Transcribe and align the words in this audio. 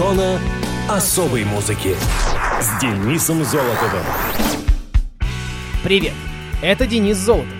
Зона 0.00 0.40
особой 0.88 1.44
музыки 1.44 1.94
с 2.58 2.80
Денисом 2.80 3.44
Золотовым. 3.44 4.02
Привет, 5.84 6.14
это 6.62 6.86
Денис 6.86 7.18
Золотов. 7.18 7.52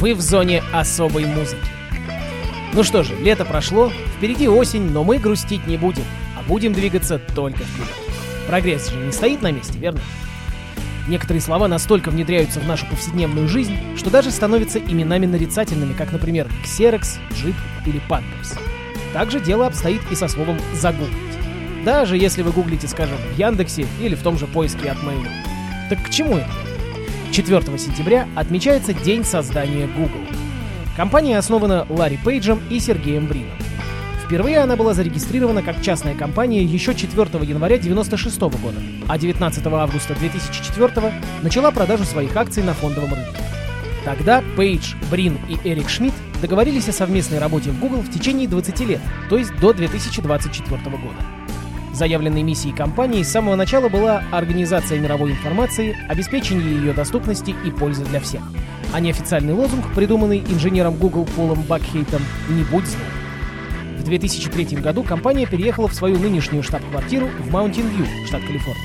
Вы 0.00 0.14
в 0.14 0.20
зоне 0.20 0.64
особой 0.72 1.26
музыки. 1.26 1.62
Ну 2.72 2.82
что 2.82 3.04
же, 3.04 3.14
лето 3.14 3.44
прошло, 3.44 3.92
впереди 4.16 4.48
осень, 4.48 4.90
но 4.90 5.04
мы 5.04 5.18
грустить 5.18 5.68
не 5.68 5.76
будем, 5.76 6.02
а 6.36 6.42
будем 6.42 6.72
двигаться 6.72 7.20
только 7.36 7.60
вперед. 7.60 7.94
Прогресс 8.48 8.88
же 8.90 8.96
не 8.96 9.12
стоит 9.12 9.40
на 9.42 9.52
месте, 9.52 9.78
верно? 9.78 10.00
Некоторые 11.06 11.40
слова 11.40 11.68
настолько 11.68 12.10
внедряются 12.10 12.58
в 12.58 12.66
нашу 12.66 12.84
повседневную 12.86 13.46
жизнь, 13.46 13.78
что 13.96 14.10
даже 14.10 14.32
становятся 14.32 14.80
именами 14.80 15.26
нарицательными, 15.26 15.92
как, 15.92 16.10
например, 16.10 16.48
Xerox, 16.64 17.20
Jeep 17.30 17.54
или 17.86 18.02
Pampers. 18.08 18.58
Также 19.12 19.38
дело 19.38 19.68
обстоит 19.68 20.02
и 20.10 20.16
со 20.16 20.26
словом 20.26 20.58
«загуглить». 20.74 21.25
Даже 21.86 22.16
если 22.18 22.42
вы 22.42 22.50
гуглите, 22.50 22.88
скажем, 22.88 23.16
в 23.16 23.38
Яндексе 23.38 23.86
или 24.00 24.16
в 24.16 24.22
том 24.24 24.36
же 24.36 24.48
поиске 24.48 24.90
от 24.90 24.98
Mail. 25.04 25.24
Так 25.88 26.02
к 26.02 26.10
чему 26.10 26.36
это? 26.36 26.50
4 27.30 27.78
сентября 27.78 28.26
отмечается 28.34 28.92
День 28.92 29.22
создания 29.22 29.86
Google. 29.86 30.26
Компания 30.96 31.38
основана 31.38 31.86
Ларри 31.88 32.18
Пейджем 32.24 32.60
и 32.70 32.80
Сергеем 32.80 33.28
Брином. 33.28 33.56
Впервые 34.24 34.58
она 34.58 34.74
была 34.74 34.94
зарегистрирована 34.94 35.62
как 35.62 35.80
частная 35.80 36.16
компания 36.16 36.64
еще 36.64 36.92
4 36.92 37.20
января 37.44 37.76
1996 37.76 38.40
года, 38.40 38.80
а 39.06 39.16
19 39.16 39.66
августа 39.68 40.16
2004 40.16 41.12
начала 41.42 41.70
продажу 41.70 42.02
своих 42.02 42.34
акций 42.34 42.64
на 42.64 42.74
фондовом 42.74 43.14
рынке. 43.14 43.40
Тогда 44.04 44.42
Пейдж, 44.56 44.94
Брин 45.08 45.38
и 45.48 45.56
Эрик 45.62 45.88
Шмидт 45.88 46.14
договорились 46.42 46.88
о 46.88 46.92
совместной 46.92 47.38
работе 47.38 47.70
в 47.70 47.78
Google 47.78 48.00
в 48.00 48.10
течение 48.10 48.48
20 48.48 48.80
лет, 48.80 49.00
то 49.30 49.38
есть 49.38 49.56
до 49.60 49.72
2024 49.72 50.80
года. 50.90 51.45
Заявленной 51.96 52.42
миссией 52.42 52.74
компании 52.74 53.22
с 53.22 53.30
самого 53.30 53.56
начала 53.56 53.88
была 53.88 54.22
организация 54.30 55.00
мировой 55.00 55.30
информации, 55.30 55.96
обеспечение 56.10 56.76
ее 56.76 56.92
доступности 56.92 57.54
и 57.64 57.70
пользы 57.70 58.04
для 58.04 58.20
всех. 58.20 58.42
А 58.92 59.00
неофициальный 59.00 59.54
лозунг, 59.54 59.86
придуманный 59.94 60.40
инженером 60.40 60.96
Google 60.96 61.24
Полом 61.24 61.62
Бакхейтом 61.62 62.20
«Не 62.50 62.64
будь 62.64 62.84
злым». 62.84 63.02
В 63.98 64.04
2003 64.04 64.76
году 64.76 65.04
компания 65.04 65.46
переехала 65.46 65.88
в 65.88 65.94
свою 65.94 66.18
нынешнюю 66.18 66.62
штаб-квартиру 66.62 67.28
в 67.28 67.50
Маунтин-Вью, 67.50 68.04
штат 68.26 68.42
Калифорния. 68.42 68.82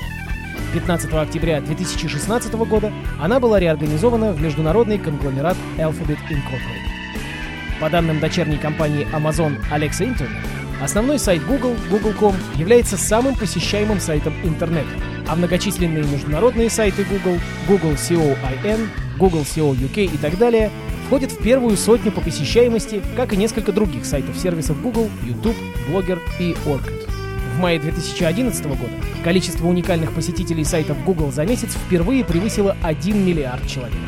15 0.72 1.12
октября 1.12 1.60
2016 1.60 2.54
года 2.54 2.90
она 3.20 3.40
была 3.40 3.60
реорганизована 3.60 4.32
в 4.32 4.40
международный 4.40 4.96
конгломерат 4.96 5.58
Alphabet 5.76 6.16
Incorporated. 6.30 7.78
По 7.78 7.90
данным 7.90 8.20
дочерней 8.20 8.56
компании 8.56 9.06
Amazon 9.12 9.58
Alexa 9.70 10.08
Internet, 10.08 10.61
основной 10.84 11.18
сайт 11.18 11.44
Google, 11.46 11.76
Google.com, 11.90 12.34
является 12.56 12.96
самым 12.96 13.34
посещаемым 13.34 14.00
сайтом 14.00 14.34
интернета, 14.42 14.90
а 15.28 15.36
многочисленные 15.36 16.04
международные 16.04 16.70
сайты 16.70 17.04
Google, 17.04 17.38
Google 17.68 17.92
COIN, 17.92 18.88
Google 19.18 19.42
CO 19.42 19.74
UK 19.74 20.04
и 20.04 20.18
так 20.18 20.38
далее 20.38 20.70
входят 21.06 21.32
в 21.32 21.42
первую 21.42 21.76
сотню 21.76 22.10
по 22.10 22.20
посещаемости, 22.20 23.02
как 23.16 23.32
и 23.32 23.36
несколько 23.36 23.70
других 23.70 24.06
сайтов-сервисов 24.06 24.80
Google, 24.80 25.10
YouTube, 25.22 25.56
Blogger 25.88 26.18
и 26.38 26.56
Orkut. 26.64 27.06
В 27.54 27.58
мае 27.60 27.78
2011 27.78 28.64
года 28.64 28.90
количество 29.22 29.66
уникальных 29.66 30.12
посетителей 30.12 30.64
сайтов 30.64 30.96
Google 31.04 31.30
за 31.30 31.44
месяц 31.44 31.74
впервые 31.74 32.24
превысило 32.24 32.76
1 32.82 33.26
миллиард 33.26 33.66
человек. 33.68 33.98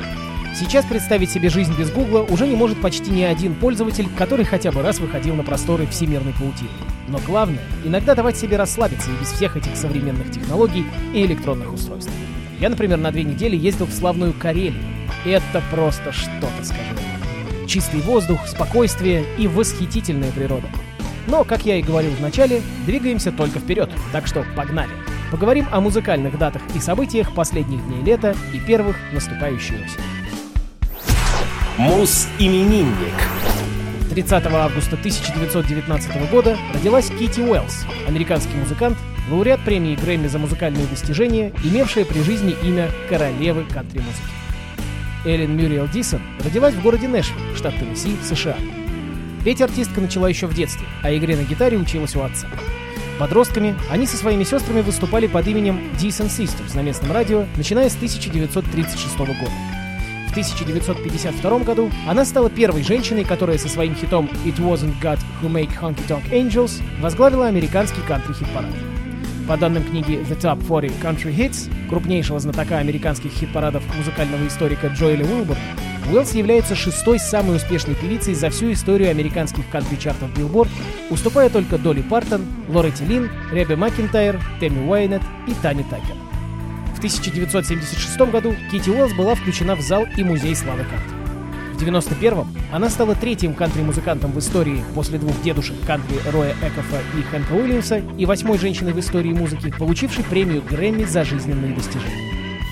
Сейчас 0.56 0.84
представить 0.84 1.30
себе 1.30 1.48
жизнь 1.48 1.74
без 1.76 1.90
Гугла 1.90 2.20
уже 2.20 2.46
не 2.46 2.54
может 2.54 2.80
почти 2.80 3.10
ни 3.10 3.22
один 3.22 3.56
пользователь, 3.56 4.06
который 4.16 4.44
хотя 4.44 4.70
бы 4.70 4.82
раз 4.82 5.00
выходил 5.00 5.34
на 5.34 5.42
просторы 5.42 5.84
всемирной 5.88 6.32
паутины. 6.32 6.70
Но 7.08 7.18
главное, 7.26 7.64
иногда 7.84 8.14
давать 8.14 8.36
себе 8.36 8.56
расслабиться 8.56 9.10
и 9.10 9.20
без 9.20 9.32
всех 9.32 9.56
этих 9.56 9.76
современных 9.76 10.30
технологий 10.30 10.86
и 11.12 11.24
электронных 11.26 11.72
устройств. 11.72 12.12
Я, 12.60 12.68
например, 12.68 12.98
на 12.98 13.10
две 13.10 13.24
недели 13.24 13.56
ездил 13.56 13.86
в 13.86 13.92
славную 13.92 14.32
Карелию. 14.32 14.80
Это 15.24 15.60
просто 15.72 16.12
что-то, 16.12 16.64
скажу. 16.64 17.66
Чистый 17.66 18.00
воздух, 18.02 18.46
спокойствие 18.46 19.24
и 19.36 19.48
восхитительная 19.48 20.30
природа. 20.30 20.68
Но, 21.26 21.42
как 21.42 21.66
я 21.66 21.78
и 21.78 21.82
говорил 21.82 22.12
в 22.12 22.20
начале, 22.20 22.62
двигаемся 22.86 23.32
только 23.32 23.58
вперед, 23.58 23.90
так 24.12 24.28
что 24.28 24.46
погнали. 24.54 24.92
Поговорим 25.32 25.66
о 25.72 25.80
музыкальных 25.80 26.38
датах 26.38 26.62
и 26.76 26.78
событиях 26.78 27.34
последних 27.34 27.84
дней 27.88 28.02
лета 28.04 28.36
и 28.52 28.60
первых 28.60 28.96
наступающей 29.12 29.74
осени. 29.74 30.13
Мус-именинник. 31.76 33.14
30 34.10 34.46
августа 34.46 34.94
1919 34.94 36.30
года 36.30 36.56
родилась 36.72 37.10
Кити 37.10 37.40
Уэллс, 37.40 37.84
американский 38.06 38.54
музыкант, 38.54 38.96
лауреат 39.28 39.60
премии 39.64 39.96
Грэмми 39.96 40.28
за 40.28 40.38
музыкальные 40.38 40.86
достижения, 40.86 41.52
имевшая 41.64 42.04
при 42.04 42.20
жизни 42.20 42.54
имя 42.62 42.90
королевы 43.08 43.64
кантри-музыки. 43.64 44.22
Эллен 45.24 45.56
Мюриэл 45.56 45.88
Дисон 45.88 46.22
родилась 46.44 46.74
в 46.74 46.82
городе 46.82 47.08
Нэшвилл, 47.08 47.40
штат 47.56 47.74
Теннесси, 47.76 48.16
США. 48.22 48.56
Петь 49.44 49.60
артистка 49.60 50.00
начала 50.00 50.28
еще 50.28 50.46
в 50.46 50.54
детстве, 50.54 50.86
а 51.02 51.12
игре 51.12 51.36
на 51.36 51.42
гитаре 51.42 51.76
училась 51.76 52.14
у 52.14 52.22
отца. 52.22 52.46
Подростками 53.18 53.74
они 53.90 54.06
со 54.06 54.16
своими 54.16 54.44
сестрами 54.44 54.80
выступали 54.80 55.26
под 55.26 55.48
именем 55.48 55.80
Decent 55.98 56.28
Sisters 56.28 56.76
на 56.76 56.82
местном 56.82 57.10
радио, 57.10 57.46
начиная 57.56 57.88
с 57.88 57.96
1936 57.96 59.18
года. 59.18 59.73
В 60.34 60.36
1952 60.36 61.58
году 61.60 61.92
она 62.08 62.24
стала 62.24 62.50
первой 62.50 62.82
женщиной, 62.82 63.22
которая 63.22 63.56
со 63.56 63.68
своим 63.68 63.94
хитом 63.94 64.28
«It 64.44 64.56
Wasn't 64.56 65.00
God 65.00 65.20
Who 65.40 65.48
Make 65.48 65.78
Honky 65.80 66.04
Tonk 66.08 66.28
Angels» 66.32 66.82
возглавила 67.00 67.46
американский 67.46 68.00
кантри-хит-парад. 68.00 68.72
По 69.46 69.56
данным 69.56 69.84
книги 69.84 70.26
The 70.28 70.36
Top 70.40 70.66
40 70.66 70.90
Country 71.00 71.32
Hits, 71.32 71.70
крупнейшего 71.88 72.40
знатока 72.40 72.78
американских 72.78 73.30
хит-парадов 73.30 73.84
музыкального 73.96 74.44
историка 74.48 74.88
Джоэля 74.88 75.24
Уилбурна, 75.24 75.62
Уэллс 76.10 76.34
является 76.34 76.74
шестой 76.74 77.20
самой 77.20 77.54
успешной 77.58 77.94
певицей 77.94 78.34
за 78.34 78.50
всю 78.50 78.72
историю 78.72 79.10
американских 79.10 79.70
кантри-чартов 79.70 80.36
Billboard, 80.36 80.68
уступая 81.10 81.48
только 81.48 81.78
Долли 81.78 82.02
Партон, 82.02 82.44
Лоретти 82.68 83.04
Лин, 83.04 83.30
Ребе 83.52 83.76
Макинтайр, 83.76 84.40
Тэмми 84.58 84.84
Уайнет 84.88 85.22
и 85.46 85.54
Тани 85.62 85.84
Такер. 85.84 86.23
В 87.04 87.06
1976 87.06 88.18
году 88.32 88.54
Кити 88.70 88.88
Уэллс 88.88 89.12
была 89.12 89.34
включена 89.34 89.76
в 89.76 89.82
зал 89.82 90.06
и 90.16 90.24
музей 90.24 90.56
славы 90.56 90.84
кантри. 90.84 91.14
В 91.74 91.82
91-м 91.82 92.48
она 92.72 92.88
стала 92.88 93.14
третьим 93.14 93.52
кантри-музыкантом 93.52 94.32
в 94.32 94.38
истории 94.38 94.82
после 94.94 95.18
двух 95.18 95.38
дедушек 95.42 95.76
кантри 95.86 96.16
Роя 96.32 96.54
Экофа 96.62 97.02
и 97.18 97.22
Хэнка 97.24 97.52
Уильямса 97.52 98.02
и 98.16 98.24
восьмой 98.24 98.56
женщиной 98.56 98.94
в 98.94 99.00
истории 99.00 99.34
музыки, 99.34 99.70
получившей 99.78 100.24
премию 100.24 100.62
Грэмми 100.62 101.04
за 101.04 101.24
жизненные 101.24 101.74
достижения. 101.74 102.62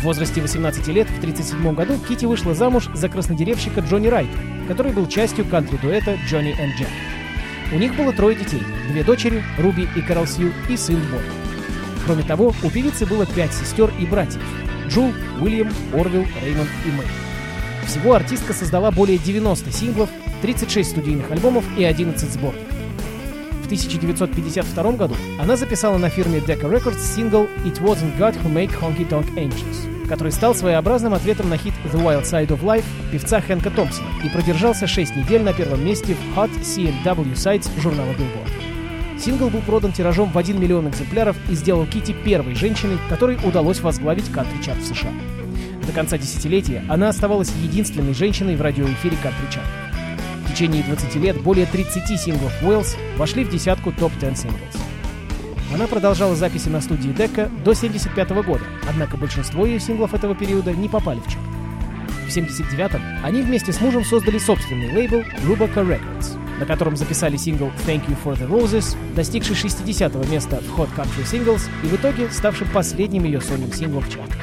В 0.00 0.02
возрасте 0.02 0.40
18 0.40 0.88
лет 0.88 1.06
в 1.06 1.18
1937 1.18 1.74
году 1.76 1.94
Кити 2.08 2.24
вышла 2.24 2.54
замуж 2.54 2.88
за 2.92 3.08
краснодеревщика 3.08 3.82
Джонни 3.82 4.08
Райта, 4.08 4.36
который 4.66 4.90
был 4.90 5.06
частью 5.06 5.44
кантри-дуэта 5.44 6.18
Джонни 6.26 6.50
и 6.50 6.76
Джек. 6.76 6.88
У 7.72 7.78
них 7.78 7.94
было 7.94 8.12
трое 8.12 8.34
детей, 8.34 8.64
две 8.88 9.04
дочери, 9.04 9.44
Руби 9.58 9.86
и 9.94 10.00
Кэрол 10.00 10.26
Сью, 10.26 10.52
и 10.68 10.76
сын 10.76 11.00
Бой. 11.12 11.35
Кроме 12.06 12.22
того, 12.22 12.54
у 12.62 12.70
певицы 12.70 13.04
было 13.04 13.26
пять 13.26 13.52
сестер 13.52 13.90
и 13.98 14.06
братьев– 14.06 14.40
Джул, 14.88 15.12
Уильям, 15.40 15.68
Орвилл, 15.92 16.24
Реймонд 16.40 16.68
и 16.84 16.90
Мэй. 16.90 17.06
Всего 17.84 18.14
артистка 18.14 18.52
создала 18.52 18.92
более 18.92 19.18
90 19.18 19.72
синглов, 19.72 20.08
36 20.40 20.90
студийных 20.90 21.30
альбомов 21.32 21.64
и 21.76 21.84
11 21.84 22.30
сборников. 22.30 22.66
В 23.62 23.66
1952 23.66 24.92
году 24.92 25.16
она 25.40 25.56
записала 25.56 25.98
на 25.98 26.08
фирме 26.08 26.38
Decca 26.38 26.70
Records 26.70 27.00
сингл 27.00 27.48
«It 27.64 27.80
Wasn't 27.80 28.16
God 28.16 28.40
Who 28.40 28.52
Made 28.52 28.78
Honky 28.80 29.08
Tonk 29.08 29.34
Angels», 29.34 30.06
который 30.08 30.30
стал 30.30 30.54
своеобразным 30.54 31.14
ответом 31.14 31.48
на 31.48 31.56
хит 31.56 31.74
«The 31.92 32.00
Wild 32.00 32.22
Side 32.22 32.48
of 32.48 32.62
Life» 32.62 32.84
певца 33.10 33.40
Хэнка 33.40 33.70
Томпсона 33.70 34.06
и 34.24 34.28
продержался 34.28 34.86
6 34.86 35.16
недель 35.16 35.42
на 35.42 35.52
первом 35.52 35.84
месте 35.84 36.14
в 36.14 36.38
Hot 36.38 36.50
C&W 36.62 37.32
Sides 37.32 37.68
журнала 37.80 38.12
Billboard. 38.12 38.75
Сингл 39.18 39.48
был 39.48 39.60
продан 39.62 39.92
тиражом 39.92 40.30
в 40.30 40.38
1 40.38 40.60
миллион 40.60 40.88
экземпляров 40.88 41.36
и 41.48 41.54
сделал 41.54 41.86
Кити 41.86 42.12
первой 42.12 42.54
женщиной, 42.54 42.98
которой 43.08 43.38
удалось 43.42 43.80
возглавить 43.80 44.30
кантри-чарт 44.30 44.78
в 44.78 44.86
США. 44.86 45.10
До 45.86 45.92
конца 45.92 46.18
десятилетия 46.18 46.84
она 46.88 47.08
оставалась 47.08 47.52
единственной 47.62 48.14
женщиной 48.14 48.56
в 48.56 48.62
радиоэфире 48.62 49.16
кантри-чарта. 49.22 49.70
В 50.44 50.52
течение 50.52 50.82
20 50.82 51.14
лет 51.16 51.40
более 51.40 51.66
30 51.66 52.20
синглов 52.20 52.52
Уэллс 52.62 52.96
вошли 53.16 53.44
в 53.44 53.50
десятку 53.50 53.92
top-10 53.92 54.36
singles. 54.36 54.76
Она 55.74 55.86
продолжала 55.86 56.36
записи 56.36 56.68
на 56.68 56.80
студии 56.80 57.10
Дека 57.10 57.46
до 57.64 57.72
1975 57.72 58.30
года, 58.46 58.64
однако 58.88 59.16
большинство 59.16 59.66
ее 59.66 59.80
синглов 59.80 60.14
этого 60.14 60.34
периода 60.34 60.72
не 60.72 60.88
попали 60.88 61.20
в 61.20 61.26
чарт. 61.26 61.44
В 62.26 62.36
1979-м 62.36 63.02
они 63.24 63.42
вместе 63.42 63.72
с 63.72 63.80
мужем 63.80 64.04
создали 64.04 64.38
собственный 64.38 64.92
лейбл 64.92 65.22
Rubaca 65.46 65.86
Records, 65.86 66.38
на 66.58 66.66
котором 66.66 66.96
записали 66.96 67.36
сингл 67.36 67.70
«Thank 67.86 68.06
You 68.06 68.16
for 68.24 68.38
the 68.38 68.48
Roses», 68.48 68.96
достигший 69.14 69.56
60-го 69.56 70.24
места 70.32 70.60
в 70.60 70.78
Hot 70.78 70.88
Country 70.96 71.24
Singles 71.24 71.62
и 71.82 71.86
в 71.86 71.94
итоге 71.94 72.30
ставшим 72.30 72.68
последним 72.72 73.24
ее 73.24 73.40
сольным 73.40 73.72
синглом 73.72 74.02
в 74.02 74.08
чарте. 74.08 74.34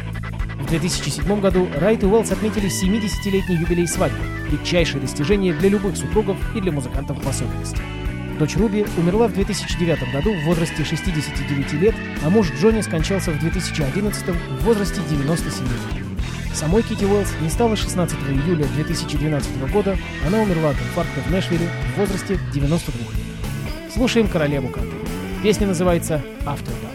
В 0.59 0.67
2007 0.67 1.41
году 1.41 1.67
Райт 1.77 2.03
и 2.03 2.05
Уэллс 2.05 2.31
отметили 2.31 2.69
70-летний 2.69 3.55
юбилей 3.55 3.87
свадьбы, 3.87 4.23
редчайшее 4.51 5.01
достижение 5.01 5.53
для 5.53 5.69
любых 5.69 5.97
супругов 5.97 6.37
и 6.55 6.61
для 6.61 6.71
музыкантов 6.71 7.23
в 7.23 7.27
особенности. 7.27 7.81
Дочь 8.39 8.55
Руби 8.55 8.85
умерла 8.97 9.27
в 9.27 9.33
2009 9.33 10.11
году 10.11 10.33
в 10.33 10.45
возрасте 10.45 10.83
69 10.83 11.73
лет, 11.73 11.95
а 12.23 12.29
муж 12.29 12.51
Джонни 12.59 12.81
скончался 12.81 13.31
в 13.31 13.39
2011 13.39 14.29
в 14.29 14.63
возрасте 14.63 15.01
97 15.09 15.65
лет. 15.65 16.02
Самой 16.53 16.83
Кити 16.83 17.03
Уэллс 17.03 17.29
не 17.41 17.49
стало 17.49 17.75
16 17.75 18.15
июля 18.29 18.65
2012 18.75 19.71
года, 19.71 19.97
она 20.25 20.39
умерла 20.39 20.69
от 20.69 20.77
инфаркта 20.77 21.19
в 21.21 21.31
Нэшвилле 21.31 21.67
в 21.95 21.99
возрасте 21.99 22.39
92 22.53 23.11
лет. 23.11 23.91
Слушаем 23.91 24.27
королеву 24.27 24.69
кантри. 24.69 24.99
Песня 25.41 25.67
называется 25.67 26.21
«After 26.45 26.71
Dark». 26.83 26.92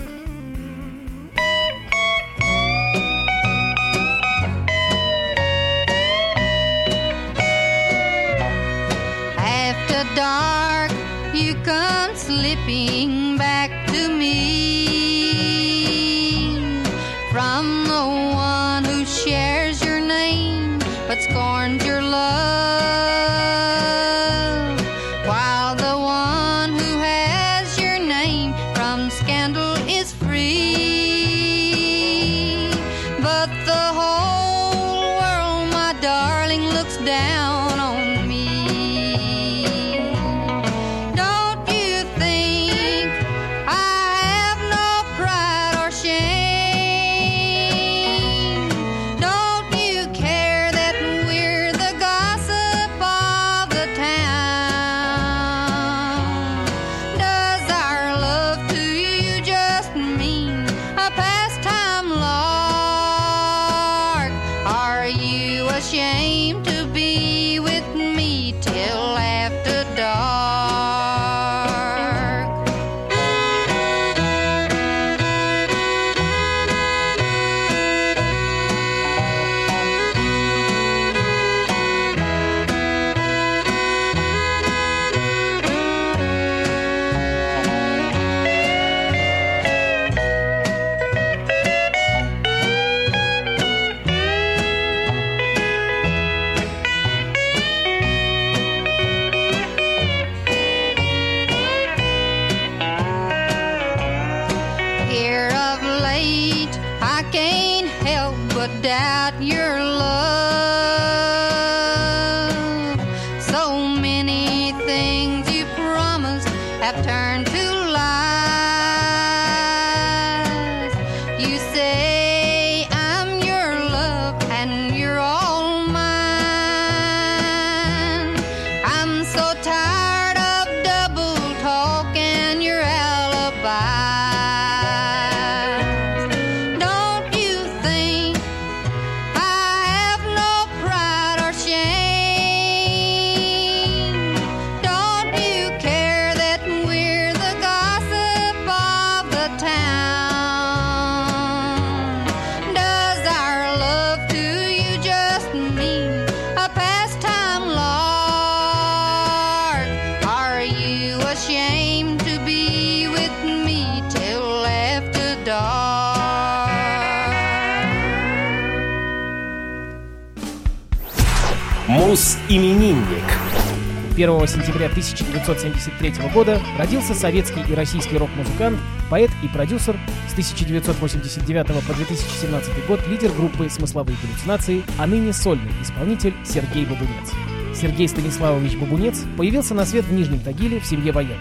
1 174.18 174.48
сентября 174.48 174.86
1973 174.86 176.28
года 176.34 176.60
родился 176.76 177.14
советский 177.14 177.60
и 177.70 177.72
российский 177.72 178.18
рок-музыкант, 178.18 178.76
поэт 179.08 179.30
и 179.44 179.46
продюсер, 179.46 179.96
с 180.26 180.32
1989 180.32 181.66
по 181.86 181.94
2017 181.94 182.86
год 182.88 183.06
лидер 183.06 183.30
группы 183.30 183.70
«Смысловые 183.70 184.18
галлюцинации», 184.20 184.82
а 184.98 185.06
ныне 185.06 185.32
сольный 185.32 185.70
исполнитель 185.80 186.34
Сергей 186.44 186.84
Бабунец. 186.84 187.30
Сергей 187.72 188.08
Станиславович 188.08 188.76
Бабунец 188.76 189.20
появился 189.36 189.74
на 189.74 189.86
свет 189.86 190.04
в 190.04 190.12
Нижнем 190.12 190.40
Тагиле 190.40 190.80
в 190.80 190.86
семье 190.86 191.12
военных. 191.12 191.38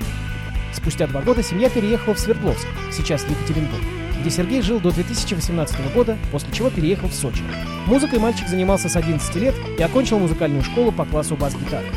Спустя 0.71 1.07
два 1.07 1.21
года 1.21 1.41
семья 1.41 1.71
переехала 1.71 2.13
в 2.13 2.19
Свердловск, 2.19 2.67
сейчас 2.91 3.25
Екатеринбург, 3.27 3.81
где 4.21 4.29
Сергей 4.29 4.61
жил 4.61 4.79
до 4.79 4.91
2018 4.91 5.93
года, 5.95 6.15
после 6.31 6.53
чего 6.53 6.69
переехал 6.69 7.07
в 7.07 7.13
Сочи. 7.15 7.41
Музыкой 7.87 8.19
мальчик 8.19 8.47
занимался 8.47 8.87
с 8.87 8.95
11 8.95 9.35
лет 9.37 9.55
и 9.79 9.81
окончил 9.81 10.19
музыкальную 10.19 10.63
школу 10.63 10.91
по 10.91 11.05
классу 11.05 11.35
бас-гитары. 11.35 11.87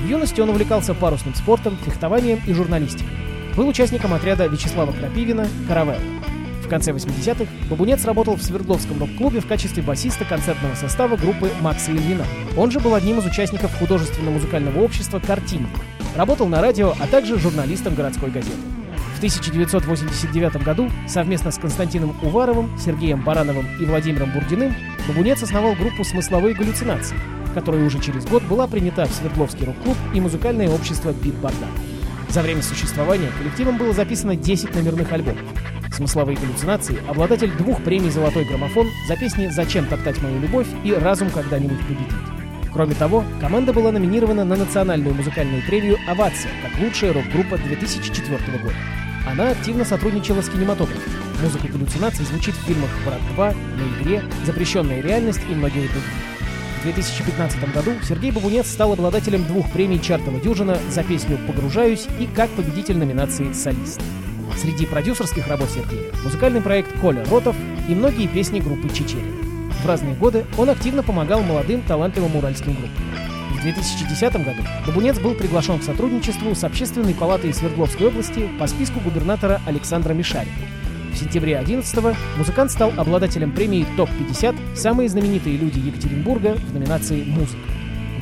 В 0.00 0.06
юности 0.06 0.40
он 0.40 0.50
увлекался 0.50 0.94
парусным 0.94 1.34
спортом, 1.34 1.76
фехтованием 1.84 2.40
и 2.46 2.52
журналистикой. 2.52 3.08
Был 3.56 3.68
участником 3.68 4.14
отряда 4.14 4.46
Вячеслава 4.46 4.92
Крапивина 4.92 5.48
«Каравелла». 5.66 6.00
В 6.62 6.68
конце 6.68 6.92
80-х 6.92 7.50
Бабунец 7.70 8.04
работал 8.04 8.36
в 8.36 8.42
Свердловском 8.42 9.00
рок-клубе 9.00 9.40
в 9.40 9.46
качестве 9.46 9.82
басиста 9.82 10.24
концертного 10.24 10.74
состава 10.74 11.16
группы 11.16 11.50
Макса 11.62 11.90
Ильина. 11.90 12.24
Он 12.56 12.70
же 12.70 12.78
был 12.78 12.94
одним 12.94 13.18
из 13.18 13.24
участников 13.24 13.76
художественно-музыкального 13.78 14.78
общества 14.80 15.18
«Картинник». 15.18 15.70
Работал 16.14 16.46
на 16.46 16.60
радио, 16.60 16.94
а 17.00 17.06
также 17.06 17.38
журналистом 17.38 17.94
городской 17.94 18.30
газеты. 18.30 18.58
В 19.14 19.16
1989 19.16 20.62
году 20.62 20.90
совместно 21.08 21.50
с 21.50 21.58
Константином 21.58 22.14
Уваровым, 22.22 22.78
Сергеем 22.78 23.24
Барановым 23.24 23.66
и 23.80 23.84
Владимиром 23.84 24.30
Бурдиным 24.32 24.74
Бабунец 25.08 25.42
основал 25.42 25.74
группу 25.74 26.04
«Смысловые 26.04 26.54
галлюцинации», 26.54 27.16
которая 27.58 27.84
уже 27.84 27.98
через 27.98 28.24
год 28.24 28.44
была 28.44 28.68
принята 28.68 29.04
в 29.04 29.10
Свердловский 29.10 29.66
рок-клуб 29.66 29.96
и 30.14 30.20
музыкальное 30.20 30.68
общество 30.68 31.12
«Бит 31.12 31.34
Бардак». 31.34 31.68
За 32.28 32.40
время 32.40 32.62
существования 32.62 33.32
коллективом 33.36 33.78
было 33.78 33.92
записано 33.92 34.36
10 34.36 34.76
номерных 34.76 35.10
альбомов. 35.12 35.42
«Смысловые 35.92 36.38
галлюцинации»— 36.38 36.98
обладатель 37.08 37.50
двух 37.50 37.82
премий 37.82 38.10
«Золотой 38.10 38.44
граммофон» 38.44 38.86
за 39.08 39.16
песни 39.16 39.48
«Зачем 39.48 39.86
топтать 39.86 40.22
мою 40.22 40.38
любовь» 40.40 40.68
и 40.84 40.92
«Разум 40.92 41.30
когда-нибудь 41.30 41.80
победит». 41.80 42.12
Кроме 42.72 42.94
того, 42.94 43.24
команда 43.40 43.72
была 43.72 43.90
номинирована 43.90 44.44
на 44.44 44.54
национальную 44.54 45.16
музыкальную 45.16 45.60
премию 45.66 45.96
«Овация» 46.06 46.52
как 46.62 46.80
лучшая 46.80 47.12
рок-группа 47.12 47.58
2004 47.58 48.38
года. 48.62 48.74
Она 49.28 49.50
активно 49.50 49.84
сотрудничала 49.84 50.42
с 50.42 50.48
кинематографом. 50.48 51.12
Музыка 51.42 51.66
галлюцинаций 51.66 52.24
звучит 52.24 52.54
в 52.54 52.64
фильмах 52.66 52.90
«Брат 53.04 53.20
2», 53.36 53.56
«На 53.56 54.02
игре», 54.02 54.22
«Запрещенная 54.46 55.00
реальность» 55.00 55.40
и 55.50 55.54
многие 55.54 55.88
другие. 55.88 56.37
В 56.78 56.82
2015 56.82 57.74
году 57.74 57.90
Сергей 58.08 58.30
Бабунец 58.30 58.70
стал 58.70 58.92
обладателем 58.92 59.44
двух 59.44 59.68
премий 59.72 60.00
Чартова 60.00 60.38
Дюжина 60.38 60.78
за 60.90 61.02
песню 61.02 61.36
«Погружаюсь» 61.48 62.06
и 62.20 62.26
как 62.26 62.48
победитель 62.50 62.96
номинации 62.96 63.52
«Солист». 63.52 64.00
Среди 64.56 64.86
продюсерских 64.86 65.48
работ 65.48 65.68
Сергея– 65.70 66.12
музыкальный 66.24 66.60
проект 66.60 66.96
«Коля 67.00 67.24
Ротов» 67.24 67.56
и 67.88 67.94
многие 67.96 68.28
песни 68.28 68.60
группы 68.60 68.88
«Чечерин». 68.90 69.42
В 69.82 69.86
разные 69.86 70.14
годы 70.14 70.44
он 70.56 70.70
активно 70.70 71.02
помогал 71.02 71.42
молодым 71.42 71.82
талантливым 71.82 72.36
уральским 72.36 72.74
группам. 72.74 73.04
В 73.50 73.58
В 73.58 73.62
2010 73.62 74.32
году 74.44 74.62
Бабунец 74.86 75.18
был 75.18 75.34
приглашен 75.34 75.80
к 75.80 75.82
сотрудничеству 75.82 76.54
с 76.54 76.62
Общественной 76.62 77.12
палатой 77.12 77.52
Свердловской 77.52 78.06
области 78.06 78.48
по 78.56 78.68
списку 78.68 79.00
губернатора 79.00 79.60
Александра 79.66 80.14
Мишарина. 80.14 80.77
Сентябре 81.18 81.58
11 81.58 82.16
музыкант 82.36 82.70
стал 82.70 82.92
обладателем 82.96 83.50
премии 83.50 83.84
ТОП-50 83.96 84.76
«Самые 84.76 85.08
знаменитые 85.08 85.56
люди 85.56 85.80
Екатеринбурга» 85.80 86.54
в 86.54 86.72
номинации 86.72 87.24
«Музыка». 87.24 87.58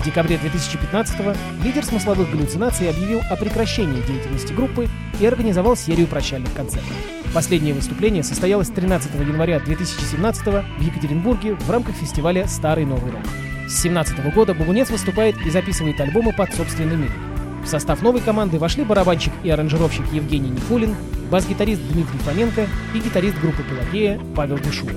В 0.00 0.04
декабре 0.04 0.38
2015 0.38 1.36
лидер 1.62 1.84
смысловых 1.84 2.30
галлюцинаций 2.30 2.88
объявил 2.88 3.20
о 3.30 3.36
прекращении 3.36 4.00
деятельности 4.00 4.54
группы 4.54 4.88
и 5.20 5.26
организовал 5.26 5.76
серию 5.76 6.06
прощальных 6.06 6.54
концертов. 6.54 6.90
Последнее 7.34 7.74
выступление 7.74 8.22
состоялось 8.22 8.68
13 8.68 9.14
января 9.14 9.60
2017 9.60 10.46
в 10.46 10.80
Екатеринбурге 10.80 11.54
в 11.54 11.70
рамках 11.70 11.96
фестиваля 11.96 12.46
«Старый 12.46 12.86
Новый 12.86 13.10
рок». 13.10 13.24
С 13.68 13.82
2017 13.82 14.34
года 14.34 14.54
Бабунец 14.54 14.88
выступает 14.88 15.36
и 15.44 15.50
записывает 15.50 16.00
альбомы 16.00 16.32
под 16.32 16.54
собственным 16.54 16.94
именем. 16.94 17.62
В 17.62 17.68
состав 17.68 18.00
новой 18.00 18.22
команды 18.22 18.58
вошли 18.58 18.84
барабанщик 18.84 19.32
и 19.42 19.50
аранжировщик 19.50 20.06
Евгений 20.12 20.50
Никулин, 20.50 20.94
бас-гитарист 21.30 21.82
Дмитрий 21.92 22.18
Фоменко 22.18 22.66
и 22.94 22.98
гитарист 22.98 23.38
группы 23.40 23.62
«Пелагея» 23.62 24.20
Павел 24.34 24.58
Дешура. 24.58 24.94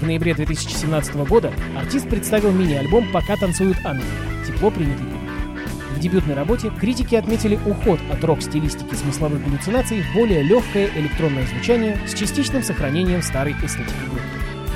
В 0.00 0.02
ноябре 0.02 0.34
2017 0.34 1.16
года 1.28 1.52
артист 1.76 2.08
представил 2.08 2.52
мини-альбом 2.52 3.10
«Пока 3.12 3.36
танцуют 3.36 3.78
ангелы. 3.84 4.06
Тепло 4.46 4.70
принятый 4.70 5.06
в 5.94 6.00
дебютной 6.00 6.34
работе 6.34 6.70
критики 6.70 7.14
отметили 7.14 7.58
уход 7.64 8.00
от 8.10 8.22
рок-стилистики 8.24 8.94
смысловых 8.94 9.42
галлюцинаций 9.44 10.02
в 10.02 10.14
более 10.14 10.42
легкое 10.42 10.90
электронное 10.96 11.46
звучание 11.46 11.98
с 12.06 12.14
частичным 12.14 12.62
сохранением 12.62 13.22
старой 13.22 13.52
эстетики 13.52 13.94
группы. 14.10 14.20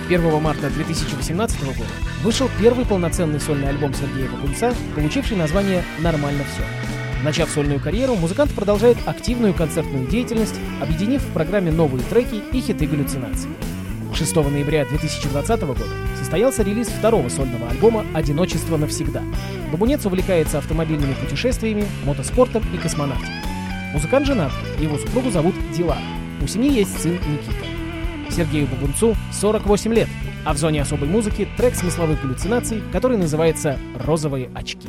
1 0.09 0.41
марта 0.41 0.71
2018 0.71 1.65
года 1.65 1.91
вышел 2.23 2.49
первый 2.59 2.87
полноценный 2.87 3.41
сольный 3.41 3.69
альбом 3.69 3.93
Сергея 3.93 4.29
Бакунца, 4.31 4.73
получивший 4.95 5.37
название 5.37 5.83
«Нормально 5.99 6.45
все». 6.45 6.98
Начав 7.25 7.51
сольную 7.51 7.81
карьеру, 7.81 8.15
музыкант 8.15 8.53
продолжает 8.55 8.97
активную 9.05 9.53
концертную 9.53 10.07
деятельность, 10.07 10.55
объединив 10.81 11.21
в 11.21 11.33
программе 11.33 11.73
новые 11.73 12.03
треки 12.05 12.41
и 12.53 12.61
хиты 12.61 12.87
галлюцинаций. 12.87 13.51
6 14.15 14.37
ноября 14.37 14.85
2020 14.85 15.61
года 15.63 15.85
состоялся 16.17 16.63
релиз 16.63 16.89
второго 16.89 17.29
сольного 17.29 17.69
альбома 17.69 18.05
«Одиночество 18.15 18.77
навсегда». 18.77 19.23
Бабунец 19.73 20.07
увлекается 20.07 20.59
автомобильными 20.59 21.15
путешествиями, 21.15 21.87
мотоспортом 22.05 22.63
и 22.73 22.79
космонавтикой. 22.79 23.35
Музыкант 23.93 24.27
женат, 24.27 24.53
его 24.79 24.97
супругу 24.97 25.31
зовут 25.31 25.55
Дилара. 25.77 26.01
У 26.41 26.47
семьи 26.47 26.73
есть 26.73 27.01
сын 27.01 27.13
Никита. 27.13 27.67
Сергею 28.31 28.69
Бабунцу 28.69 29.17
48 29.33 29.93
лет, 29.93 30.09
а 30.45 30.53
в 30.53 30.59
зоне 30.59 30.83
особой 30.83 31.09
музыки 31.09 31.49
трек 31.57 31.75
смысловых 31.75 32.23
галлюцинаций, 32.23 32.83
который 32.93 33.17
называется 33.17 33.79
«Розовые 33.99 34.51
очки». 34.55 34.89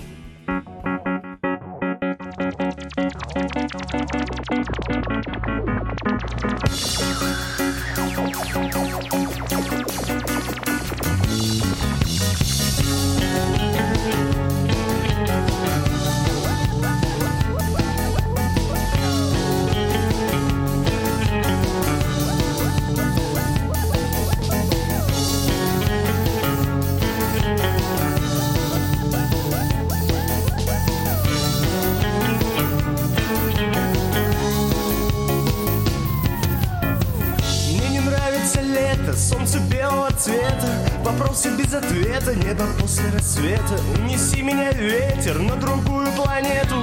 Ветер 44.80 45.40
на 45.40 45.56
другую 45.58 46.08
планету 46.14 46.82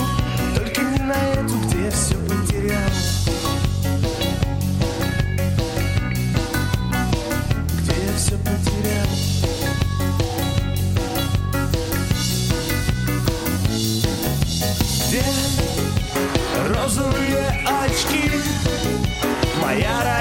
Только 0.55 0.83
не 0.83 0.99
на 0.99 1.15
эту, 1.15 1.59
где 1.61 1.85
я 1.85 1.91
все 1.91 2.15
потерял 2.15 2.91
Где 7.79 7.93
я 7.93 8.17
все 8.17 8.37
потерял 8.39 9.07
Где 15.09 15.23
розовые 16.69 17.67
очки? 17.85 18.31
Моя 19.63 20.16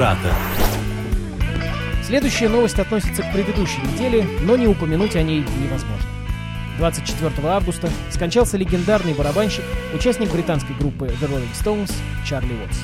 Утрата. 0.00 0.34
Следующая 2.02 2.48
новость 2.48 2.78
относится 2.78 3.22
к 3.22 3.30
предыдущей 3.34 3.82
неделе, 3.82 4.26
но 4.40 4.56
не 4.56 4.66
упомянуть 4.66 5.14
о 5.14 5.22
ней 5.22 5.44
невозможно. 5.62 6.06
24 6.78 7.30
августа 7.48 7.90
скончался 8.08 8.56
легендарный 8.56 9.12
барабанщик, 9.12 9.62
участник 9.94 10.32
британской 10.32 10.74
группы 10.74 11.08
The 11.20 11.28
Rolling 11.28 11.52
Stones 11.52 11.92
Чарли 12.24 12.54
Уотс. 12.54 12.78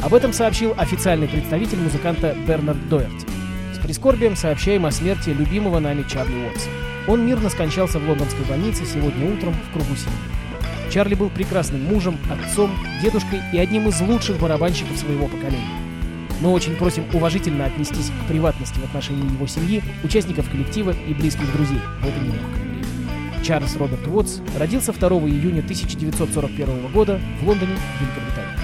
Об 0.00 0.14
этом 0.14 0.32
сообщил 0.32 0.72
официальный 0.78 1.28
представитель 1.28 1.80
музыканта 1.80 2.34
Бернард 2.46 2.88
Доерти. 2.88 3.26
С 3.74 3.78
прискорбием 3.80 4.34
сообщаем 4.34 4.86
о 4.86 4.90
смерти 4.90 5.28
любимого 5.28 5.80
нами 5.80 6.02
Чарли 6.08 6.46
Уотса. 6.46 6.70
Он 7.08 7.26
мирно 7.26 7.50
скончался 7.50 7.98
в 7.98 8.08
лондонской 8.08 8.46
больнице 8.46 8.86
сегодня 8.86 9.30
утром 9.30 9.52
в 9.52 9.72
кругу 9.74 9.94
семьи. 9.96 10.90
Чарли 10.90 11.14
был 11.14 11.28
прекрасным 11.28 11.84
мужем, 11.84 12.16
отцом, 12.30 12.70
дедушкой 13.02 13.42
и 13.52 13.58
одним 13.58 13.88
из 13.88 14.00
лучших 14.00 14.38
барабанщиков 14.38 14.96
своего 14.96 15.26
поколения. 15.26 15.87
Мы 16.40 16.50
очень 16.50 16.76
просим 16.76 17.04
уважительно 17.12 17.64
отнестись 17.64 18.10
к 18.10 18.28
приватности 18.28 18.78
в 18.78 18.84
отношении 18.84 19.32
его 19.32 19.46
семьи, 19.46 19.82
участников 20.04 20.48
коллектива 20.48 20.94
и 21.08 21.12
близких 21.12 21.52
друзей 21.52 21.80
в 22.00 22.06
это 22.06 22.20
нелегкое 22.20 22.64
время. 22.64 23.44
Чарльз 23.44 23.76
Роберт 23.76 24.06
Уотс 24.06 24.38
родился 24.56 24.92
2 24.92 25.08
июня 25.08 25.60
1941 25.60 26.92
года 26.92 27.20
в 27.40 27.46
Лондоне, 27.46 27.76
Великобритания. 28.00 28.56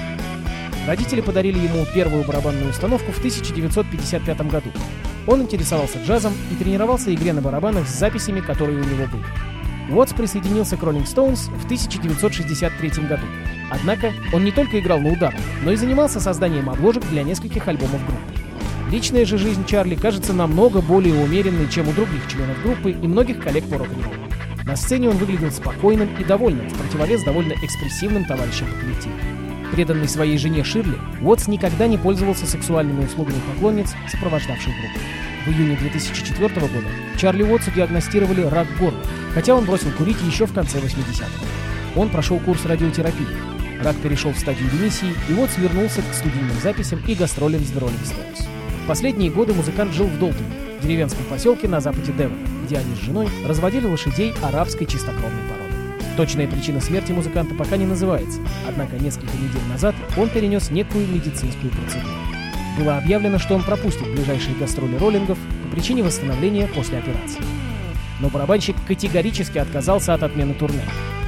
Родители 0.87 1.21
подарили 1.21 1.59
ему 1.59 1.85
первую 1.95 2.25
барабанную 2.25 2.71
установку 2.71 3.11
в 3.11 3.19
1955 3.19 4.41
году. 4.43 4.71
Он 5.27 5.43
интересовался 5.43 5.99
джазом 6.05 6.35
и 6.53 6.55
тренировался 6.63 7.13
игре 7.13 7.33
на 7.33 7.41
барабанах 7.41 7.89
с 7.89 7.99
записями, 7.99 8.41
которые 8.41 8.81
у 8.81 8.85
него 8.85 9.07
были. 9.07 9.25
Уотс 9.91 10.13
присоединился 10.13 10.77
к 10.77 10.83
Rolling 10.83 11.05
Stones 11.05 11.51
в 11.59 11.65
1963 11.65 12.91
году. 13.07 13.27
Однако 13.71 14.13
он 14.33 14.45
не 14.45 14.53
только 14.53 14.79
играл 14.79 15.01
на 15.01 15.13
ударных, 15.13 15.43
но 15.63 15.73
и 15.73 15.77
занимался 15.77 16.21
созданием 16.21 16.71
обложек 16.71 17.05
для 17.11 17.23
нескольких 17.23 17.69
альбомов 17.69 18.05
группы. 18.07 18.45
Личная 18.91 19.25
же 19.25 19.39
жизнь 19.39 19.65
Чарли 19.67 19.95
кажется 19.95 20.33
намного 20.33 20.81
более 20.81 21.15
умеренной, 21.15 21.69
чем 21.69 21.89
у 21.89 21.93
других 21.93 22.29
членов 22.31 22.63
группы 22.63 22.93
и 22.93 23.07
многих 23.07 23.43
коллег 23.43 23.65
по 23.65 23.79
рок-н-роллу. 23.79 24.15
На 24.65 24.77
сцене 24.77 25.11
он 25.11 25.17
выглядел 25.17 25.51
спокойным 25.51 26.09
и 26.19 26.25
довольным, 26.25 26.69
в 26.69 26.79
противовес 26.79 27.23
довольно 27.23 27.53
экспрессивным 27.53 28.25
товарищам 28.25 28.69
по 28.69 28.81
коллективу. 28.81 29.15
Преданный 29.73 30.09
своей 30.09 30.39
жене 30.39 30.65
Ширли, 30.65 30.97
Уотс 31.21 31.49
никогда 31.49 31.87
не 31.87 31.99
пользовался 31.99 32.47
сексуальными 32.47 33.05
услугами 33.05 33.41
поклонниц, 33.53 33.93
сопровождавших 34.09 34.73
группу. 34.73 34.99
В 35.47 35.49
июне 35.49 35.77
2004 35.77 36.49
года 36.49 36.89
Чарли 37.19 37.43
Уотсу 37.43 37.71
диагностировали 37.71 38.43
рак 38.43 38.67
горла, 38.79 38.99
хотя 39.35 39.55
он 39.55 39.67
бросил 39.67 39.91
курить 39.93 40.21
еще 40.23 40.47
в 40.47 40.55
конце 40.55 40.79
80-х. 40.79 41.29
Он 41.97 42.09
прошел 42.09 42.39
курс 42.39 42.65
радиотерапии. 42.65 43.27
Рак 43.83 43.97
перешел 43.97 44.33
в 44.33 44.39
стадию 44.39 44.71
ремиссии, 44.73 45.13
и 45.29 45.35
Уотс 45.35 45.59
вернулся 45.59 46.01
к 46.01 46.15
студийным 46.15 46.59
записям 46.63 47.01
и 47.07 47.15
гастролям 47.15 47.63
с 47.63 47.73
The 47.73 47.81
Rolling 47.81 48.05
Stones. 48.05 48.49
В 48.85 48.87
последние 48.87 49.31
годы 49.31 49.53
музыкант 49.53 49.93
жил 49.93 50.07
в 50.07 50.19
Долтоне, 50.19 50.55
деревенском 50.83 51.25
поселке 51.27 51.69
на 51.69 51.81
западе 51.81 52.13
Девона, 52.13 52.47
где 52.65 52.79
они 52.79 52.95
с 52.95 53.01
женой 53.01 53.29
разводили 53.47 53.87
лошадей 53.87 54.33
арабской 54.43 54.87
чистокровной 54.87 55.43
породы. 55.51 55.75
Точная 56.17 56.49
причина 56.49 56.81
смерти 56.81 57.13
музыканта 57.13 57.55
пока 57.55 57.77
не 57.77 57.85
называется, 57.85 58.41
однако 58.67 58.97
несколько 58.97 59.37
недель 59.37 59.69
назад 59.69 59.95
он 60.17 60.31
перенес 60.31 60.71
некую 60.71 61.07
медицинскую 61.07 61.71
процедуру. 61.71 62.34
Было 62.77 62.99
объявлено, 62.99 63.39
что 63.39 63.55
он 63.55 63.63
пропустит 63.63 64.11
ближайшие 64.13 64.57
гастроли 64.57 64.97
роллингов 64.97 65.39
по 65.63 65.77
причине 65.77 66.03
восстановления 66.03 66.67
после 66.67 66.99
операции. 66.99 67.41
Но 68.21 68.29
барабанщик 68.29 68.77
категорически 68.87 69.59
отказался 69.59 70.15
от 70.15 70.23
отмены 70.23 70.55
турне. 70.55 70.83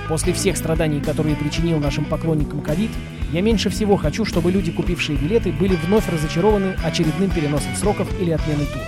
После 0.08 0.32
всех 0.32 0.56
страданий, 0.56 1.00
которые 1.00 1.36
причинил 1.36 1.78
нашим 1.78 2.04
поклонникам 2.04 2.60
ковид, 2.60 2.90
я 3.32 3.42
меньше 3.42 3.70
всего 3.70 3.96
хочу, 3.96 4.24
чтобы 4.24 4.52
люди, 4.52 4.70
купившие 4.70 5.18
билеты, 5.18 5.52
были 5.52 5.76
вновь 5.76 6.08
разочарованы 6.08 6.76
очередным 6.84 7.30
переносом 7.30 7.74
сроков 7.74 8.08
или 8.20 8.30
отменой 8.30 8.66
тура. 8.66 8.84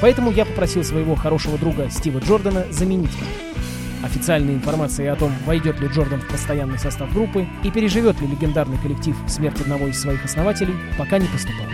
Поэтому 0.00 0.30
я 0.30 0.44
попросил 0.44 0.84
своего 0.84 1.14
хорошего 1.14 1.58
друга 1.58 1.90
Стива 1.90 2.20
Джордана 2.20 2.66
заменить 2.70 3.14
меня. 3.16 4.04
Официальной 4.04 4.54
информации 4.54 5.06
о 5.06 5.16
том, 5.16 5.32
войдет 5.44 5.80
ли 5.80 5.88
Джордан 5.88 6.20
в 6.20 6.28
постоянный 6.28 6.78
состав 6.78 7.12
группы 7.12 7.46
и 7.64 7.70
переживет 7.70 8.20
ли 8.20 8.28
легендарный 8.28 8.78
коллектив 8.78 9.16
смерть 9.26 9.60
одного 9.60 9.88
из 9.88 10.00
своих 10.00 10.24
основателей, 10.24 10.74
пока 10.96 11.18
не 11.18 11.26
поступало. 11.26 11.68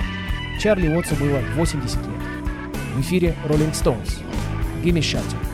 Чарли 0.58 0.88
Уотсу 0.88 1.14
было 1.16 1.40
80 1.56 1.96
лет. 1.98 2.06
В 2.94 3.00
эфире 3.00 3.34
Rolling 3.48 3.72
Stones. 3.72 4.22
Gimme 4.82 5.00
Shelter. 5.00 5.53